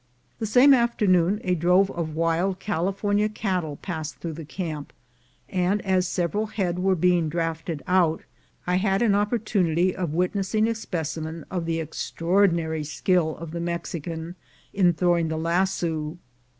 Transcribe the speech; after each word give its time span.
The 0.39 0.47
same 0.47 0.73
afternoon 0.73 1.39
a 1.43 1.53
drove 1.53 1.91
of 1.91 2.15
wild 2.15 2.57
California 2.59 3.29
cattle 3.29 3.75
passed 3.83 4.17
through 4.17 4.33
the 4.33 4.43
camp, 4.45 4.93
and 5.47 5.79
as 5.85 6.07
several 6.07 6.47
head 6.47 6.79
were 6.79 6.95
being 6.95 7.29
drafted 7.29 7.83
out, 7.85 8.23
I 8.65 8.77
had 8.77 9.03
an 9.03 9.13
opportunity 9.13 9.95
of 9.95 10.15
witnessing 10.15 10.67
a 10.67 10.73
specimen 10.73 11.45
of 11.51 11.67
the 11.67 11.79
extraordinary 11.79 12.83
skill 12.83 13.37
of 13.37 13.51
the 13.51 13.59
Mexican 13.61 14.33
in 14.73 14.91
throwing 14.93 15.27
the 15.27 15.37
lasso. 15.37 16.17